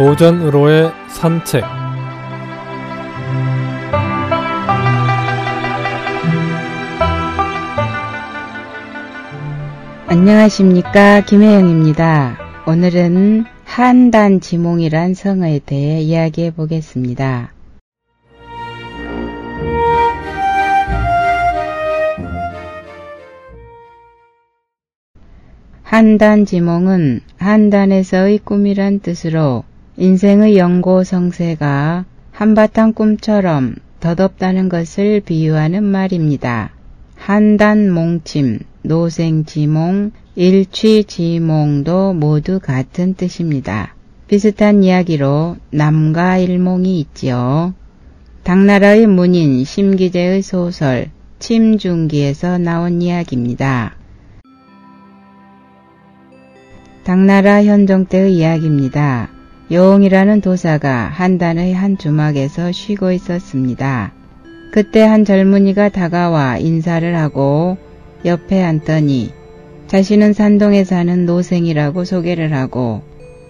[0.00, 1.62] 오전으로의 산책
[10.06, 12.38] 안녕하십니까 김혜영입니다.
[12.66, 17.52] 오늘은 한단 지몽이란 성어에 대해 이야기해 보겠습니다.
[25.82, 29.64] 한단 지몽은 한단에서의 꿈이란 뜻으로
[30.00, 36.70] 인생의 연고성세가 한바탕 꿈처럼 덧없다는 것을 비유하는 말입니다.
[37.16, 43.94] 한단 몽침, 노생지몽, 일취지몽도 모두 같은 뜻입니다.
[44.26, 47.74] 비슷한 이야기로 남과 일몽이 있지요.
[48.42, 53.96] 당나라의 문인 심기재의 소설 침중기에서 나온 이야기입니다.
[57.04, 59.39] 당나라 현종 때의 이야기입니다.
[59.70, 64.12] 여옹이라는 도사가 한 단의 한 주막에서 쉬고 있었습니다.
[64.72, 67.78] 그때 한 젊은이가 다가와 인사를 하고
[68.24, 69.32] 옆에 앉더니
[69.86, 73.02] 자신은 산동에 사는 노생이라고 소개를 하고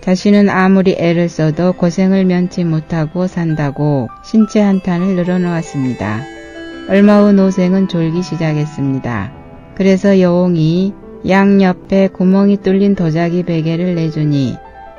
[0.00, 6.22] 자신은 아무리 애를 써도 고생을 면치 못하고 산다고 신체 한탄을 늘어놓았습니다.
[6.88, 9.32] 얼마 후 노생은 졸기 시작했습니다.
[9.74, 10.94] 그래서 여옹이
[11.28, 14.56] 양 옆에 구멍이 뚫린 도자기 베개를 내주니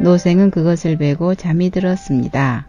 [0.00, 2.66] 노생은 그것을 베고 잠이 들었습니다.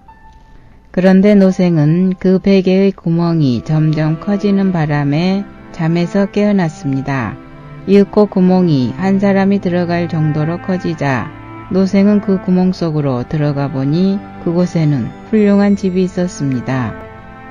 [0.92, 7.38] 그런데 노생은 그 베개의 구멍이 점점 커지는 바람에 잠에서 깨어났습니다.
[7.88, 11.32] 이윽고 구멍이 한 사람이 들어갈 정도로 커지자
[11.72, 16.96] 노생은 그 구멍 속으로 들어가 보니 그곳에는 훌륭한 집이 있었습니다.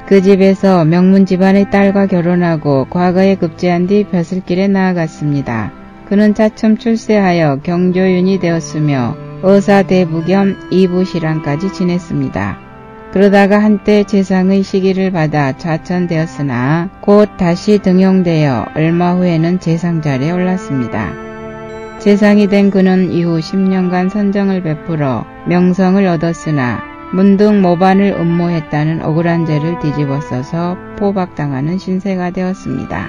[0.07, 5.71] 그 집에서 명문 집안의 딸과 결혼하고 과거에 급제한 뒤 벼슬길에 나아갔습니다.
[6.09, 12.59] 그는 차츰 출세하여 경조윤이 되었으며 의사대부 겸 이부시랑까지 지냈습니다.
[13.13, 21.13] 그러다가 한때 재상의 시기를 받아 좌천되었으나 곧 다시 등용되어 얼마 후에는 재상 자리에 올랐습니다.
[21.99, 26.83] 재상이 된 그는 이후 10년간 선정을 베풀어 명성을 얻었으나
[27.13, 33.09] 문득 모반을 음모했다는 억울한 죄를 뒤집어 써서 포박당하는 신세가 되었습니다.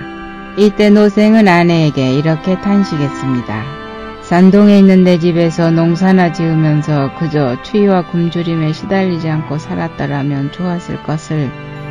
[0.58, 3.79] 이때 노생은 아내에게 이렇게 탄식했습니다.
[4.30, 11.50] 산동에 있는 내 집에서 농사나 지으면서 그저 추위와 굶주림에 시달리지 않고 살았더라면 좋았을 것을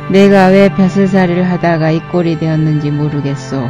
[0.09, 3.67] 내가 왜 벼슬살이를 하다가 이 꼴이 되었는지 모르겠소.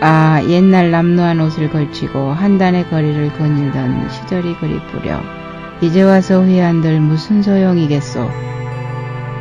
[0.00, 5.20] 아 옛날 남루한 옷을 걸치고 한 단의 거리를 거닐던 시절이 그리 뿌려
[5.82, 8.30] 이제 와서 후회한들 무슨 소용이겠소.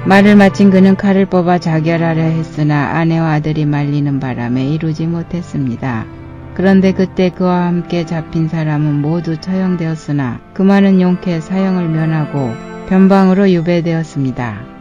[0.05, 6.14] 말을 마친 그는 칼을 뽑아 자결하려 했으나 아내와 아들이 말리는 바람에 이루지 못했습니다.
[6.55, 12.53] 그런데 그때 그와 함께 잡힌 사람은 모두 처형되었으나 그 많은 용케 사형을 면하고
[12.87, 14.75] 변방으로 유배되었습니다.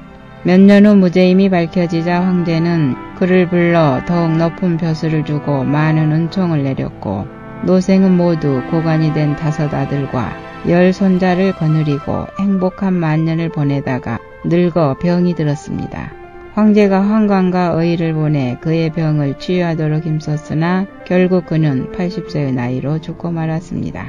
[0.44, 7.26] 몇 년 후 무죄임이 밝혀지자 황제는 그를 불러 더욱 높은 벼슬을 주고 많은 은총을 내렸고
[7.64, 10.32] 노생은 모두 고관이 된 다섯 아들과
[10.68, 16.12] 열 손자를 거느리고 행복한 만년을 보내다가 늙어 병이 들었습니다.
[16.54, 24.06] 황제가 황관과 의를 보내 그의 병을 치유하도록 힘썼으나 결국 그는 80세의 나이로 죽고 말았습니다.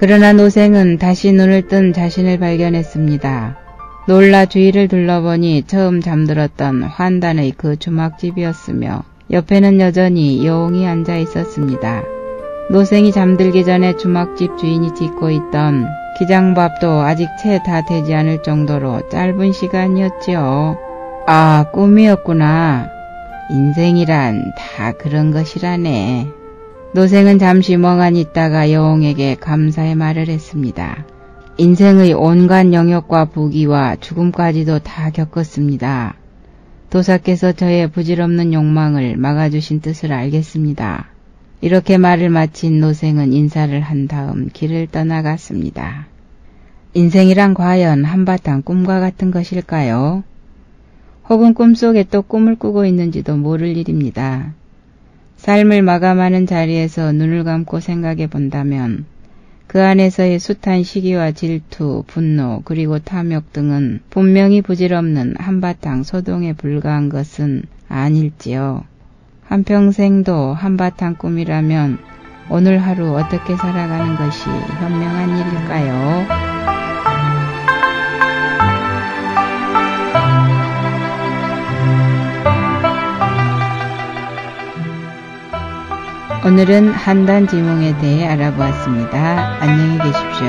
[0.00, 3.58] 그러나 노생은 다시 눈을 뜬 자신을 발견했습니다.
[4.06, 12.02] 놀라 주위를 둘러보니 처음 잠들었던 환단의 그 주막집이었으며 옆에는 여전히 여웅이 앉아 있었습니다.
[12.70, 15.86] 노생이 잠들기 전에 주막집 주인이 짓고 있던
[16.18, 20.87] 기장밥도 아직 채 다 되지 않을 정도로 짧은 시간이었지요.
[21.30, 22.88] 아, 꿈이었구나.
[23.50, 26.26] 인생이란 다 그런 것이라네.
[26.94, 31.04] 노생은 잠시 멍하니 있다가 여웅에게 감사의 말을 했습니다.
[31.58, 36.14] 인생의 온갖 영역과 부귀와 죽음까지도 다 겪었습니다.
[36.88, 41.08] 도사께서 저의 부질없는 욕망을 막아주신 뜻을 알겠습니다.
[41.60, 46.06] 이렇게 말을 마친 노생은 인사를 한 다음 길을 떠나갔습니다.
[46.94, 50.24] 인생이란 과연 한바탕 꿈과 같은 것일까요?
[51.28, 54.54] 혹은 꿈속에 또 꿈을 꾸고 있는지도 모를 일입니다.
[55.36, 59.04] 삶을 마감하는 자리에서 눈을 감고 생각해 본다면
[59.66, 67.64] 그 안에서의 숱한 시기와 질투, 분노, 그리고 탐욕 등은 분명히 부질없는 한바탕 소동에 불과한 것은
[67.86, 68.84] 아닐지요.
[69.44, 71.98] 한평생도 한바탕 꿈이라면
[72.50, 75.97] 오늘 하루 어떻게 살아가는 것이 현명한 일일까요?
[86.44, 89.58] 오늘은 한단 지몽에 대해 알아보았습니다.
[89.60, 90.48] 안녕히 계십시오.